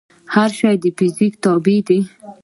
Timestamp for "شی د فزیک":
0.59-1.33